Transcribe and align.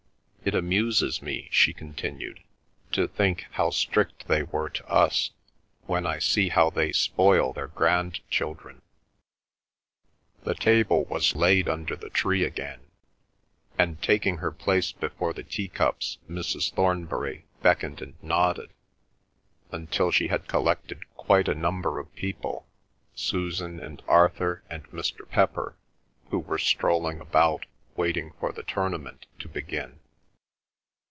It 0.43 0.55
amuses 0.55 1.21
me," 1.21 1.49
she 1.51 1.71
continued, 1.71 2.39
"to 2.93 3.07
think 3.07 3.45
how 3.51 3.69
strict 3.69 4.27
they 4.27 4.41
were 4.41 4.69
to 4.69 4.87
us, 4.89 5.29
when 5.85 6.07
I 6.07 6.17
see 6.17 6.49
how 6.49 6.71
they 6.71 6.91
spoil 6.93 7.53
their 7.53 7.67
grand 7.67 8.27
children!" 8.31 8.81
The 10.43 10.55
table 10.55 11.05
was 11.05 11.35
laid 11.35 11.69
under 11.69 11.95
the 11.95 12.09
tree 12.09 12.43
again, 12.43 12.87
and 13.77 14.01
taking 14.01 14.37
her 14.37 14.51
place 14.51 14.91
before 14.91 15.31
the 15.31 15.43
teacups, 15.43 16.17
Mrs. 16.27 16.73
Thornbury 16.73 17.45
beckoned 17.61 18.01
and 18.01 18.15
nodded 18.23 18.71
until 19.71 20.09
she 20.09 20.29
had 20.29 20.47
collected 20.47 21.01
quite 21.15 21.47
a 21.47 21.53
number 21.53 21.99
of 21.99 22.15
people, 22.15 22.65
Susan 23.13 23.79
and 23.79 24.01
Arthur 24.07 24.63
and 24.71 24.85
Mr. 24.89 25.29
Pepper, 25.29 25.77
who 26.31 26.39
were 26.39 26.57
strolling 26.57 27.19
about, 27.21 27.67
waiting 27.95 28.33
for 28.39 28.51
the 28.51 28.63
tournament 28.63 29.27
to 29.37 29.47
begin. 29.47 29.99